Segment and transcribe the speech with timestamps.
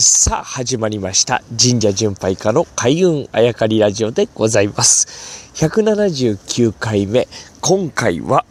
[0.00, 1.40] さあ、始まりました。
[1.50, 5.52] 神社巡拝家の開運あやかりラジオでございます。
[5.54, 7.28] 179回目。
[7.60, 8.44] 今回は、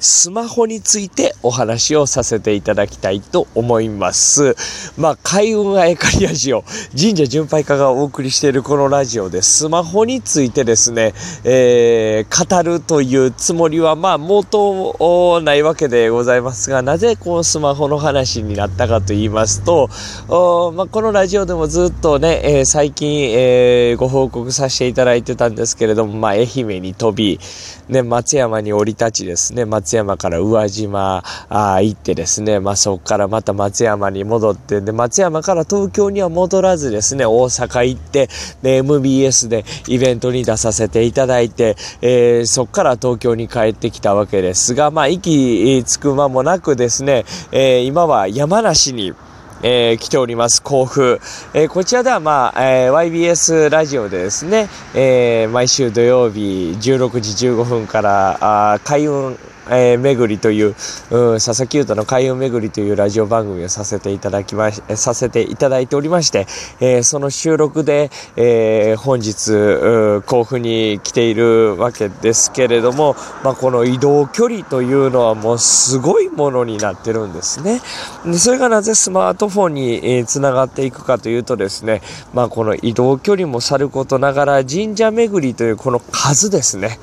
[0.00, 4.54] スマホについてお話をさせていただきたいと思います。
[4.96, 6.62] まあ、開運あやかりラジオ、
[6.96, 19.88] 神社巡拝家がお送りしているこのラジオでスマホについてですね、えー、語るというつもりは、まあ、元ないわけでございますが、なぜこのスマホの話になったかと言いますと、
[20.28, 27.40] おまあ、このラジオでもずっとね、えー、最近、えー、ご報告させていただいてたんですけれども、まあ、愛媛に飛び、
[27.88, 38.28] ね、松山に降り立ちですね、松山から宇和島あ行ってですね、まあ、そこからまた松山に戻って、で、松山から東京には戻らずですね、大阪行って、
[38.62, 49.14] で、MBS でイベントに出させていただいて、えー、そこから東京に帰ってきたわけですが、まあ、息つく間もなくですね、えー、今は山梨に、
[49.62, 51.20] えー、来ております、甲府。
[51.52, 58.38] えー、こちらでは、まあ、えー、YBS ラジオでですね、えー、毎週土曜日16時15分から、
[58.74, 59.36] あ開運、
[59.70, 60.74] えー、巡りという、
[61.10, 66.46] うん、佐々木優太の開運巡りというラジオ番組をさせていただきまし、させていただいておりまして、
[66.80, 77.80] えー、その収録で、えー、本日、甲府に来ているわけですけれども、まあ、この移動距離というのはもうすごいものになってるんですね。
[78.24, 86.98] でそれがなぜスマートフォンに、えー、つながっていくかというとですね、まあ、この移動距離もさることながら神社巡りというこの数ですね。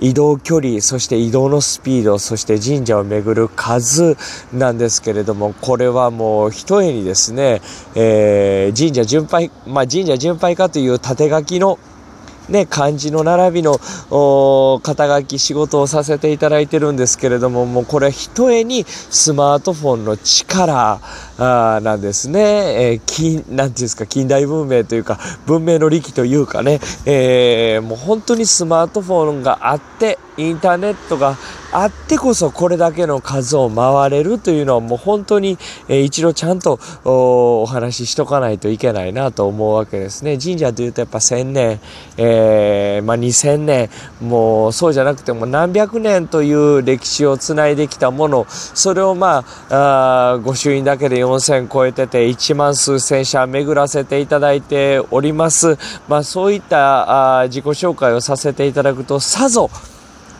[0.00, 4.16] 移動距離、そして移動のスピード、そして神社を巡る数
[4.52, 7.60] なんですけれども、これはもう一重にですね、
[7.94, 11.78] えー、神社巡拝、まあ、神社巡拝かという縦書きの
[12.48, 13.78] ね、漢字の並びの
[14.82, 21.00] 肩書き仕事をさせていただいてるんですけれども、もうこれひとえにスマートフォンの力
[21.38, 22.40] あなんですね。
[22.40, 31.36] えー、近、なんていうんですか、近代文明というか、文明の利器というかね、えー、もう本当にスマートフォンがあって、インターネットが
[31.72, 40.38] あってこそこれだけの数を回れるというのはもう本当に、えー、一度ちゃんとお話ししとかないといけないなと思うわけですね。
[40.38, 41.80] 神社というとやっぱ1000年、
[42.16, 42.33] え、
[43.04, 43.90] まあ2000年、
[44.20, 55.78] もうそうじゃなくても何百年という歴史をつないできたもの、それをまあ、あ御朱印だけで4000超えてて1万数千社巡らせていただいております。
[56.08, 59.70] まあそういったあ自己紹介をさせていただくとさぞ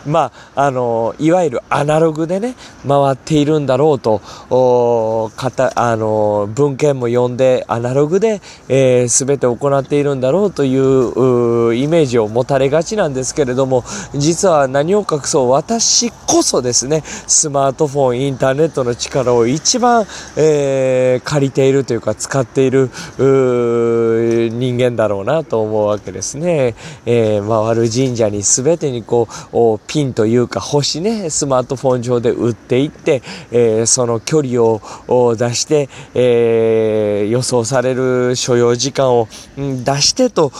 [0.06, 2.54] まあ、あの、いわゆるアナログでね、
[2.86, 4.20] 回っているんだろうと、
[4.50, 13.84] おかた、あの、文献も読んで、アナログで、えー、全て行っているんだろうというイメージを持たれがちなんですけれども、
[14.14, 26.74] 実は何を隠そう、私こそですね、スマートフォン、インターネットの力を一番、えー、借りているというか、使っている、人間だろうなと思うわけですね。
[27.06, 33.22] えー、回る神社に全てにこう、ピンというか星ね、スマートフォン上で売っていって、
[33.52, 40.50] えー、その距離を出して、えー、予想される所要時間を出してと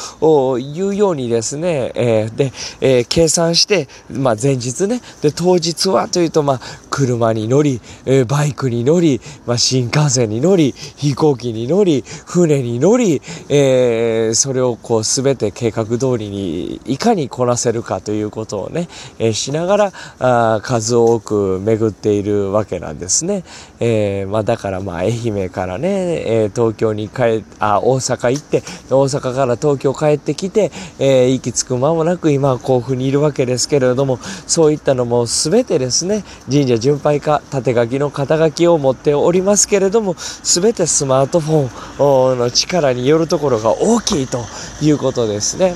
[0.61, 6.61] いうようにですね、えー、で、え、計算して、まあ、前日ね、で、当日はというと、まあ、
[6.94, 18.87] 車に乗り、えー、バイクに乗り、まあ、新幹線に乗り、飛行機に乗り、船に乗り、えー、それをこう全て計画通りにいかにこなせるかということをね、
[19.19, 23.43] えー、しながらあ数多く巡っているわけなんですね。
[23.81, 44.45] えー、まあ、だからまあ愛媛からね、えー、東京に帰っあ大阪行って大阪から東京帰ってきて、えー、息つく間もなく今は甲府にいるわけですけれどもそういったのも全てですね神社巡拝家縦書きの肩書きを持っておりますけれども全てスマートフォンの力によるところが大きいと
[44.83, 45.75] いうことですね。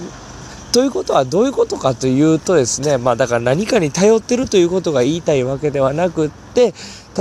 [0.70, 6.74] ということはどういうことかというとですね、まあだから何かに頼ってるということが言いたいわけではなくって、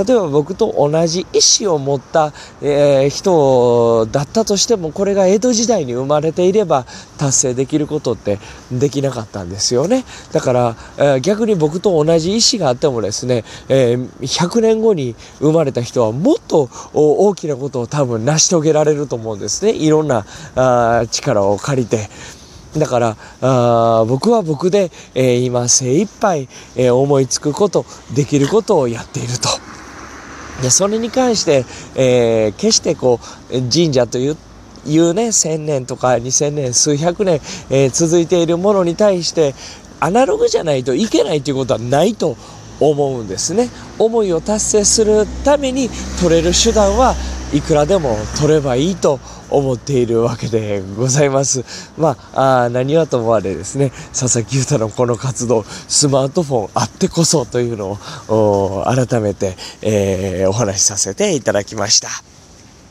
[0.04, 6.86] 例えば僕と同じ意思を持った、えー、人だったとしても、これが江戸時代に生まれていれば
[7.18, 8.38] 達成できることって
[8.70, 10.04] できなかったんですよね。
[10.32, 19.72] だから、えー、逆に僕と同じ意思があってもですね、えー、100年後に生まれた人はもっと大きなことを多分成し遂げられると思うんですね。
[19.72, 20.24] いろんな
[20.54, 22.08] あ力を借りて。
[22.76, 29.67] だからあ僕は僕で、えー、今精一杯、えー、思いつくことできることをやっていると。
[30.62, 31.64] でそれに関して、
[31.94, 33.20] えー、決してこ
[33.50, 34.36] う神社という
[34.86, 37.40] いうね1000年とか2000年数百年、
[37.70, 39.54] えー、続いているものに対して
[40.00, 42.36] アナログじゃないといけないということはないと
[42.80, 43.70] 思うんですね。
[43.98, 45.88] 思いを達成するために
[46.20, 47.14] 取れる手段は
[47.52, 51.64] いくらでも取ればいいと思っているわけでございます。
[51.96, 57.98] まあ、あ何はともあれですね、佐々木優太のこの活動、スマートフォンあってこそというの
[58.28, 62.37] を改めて、えー、お話しさせていただきました。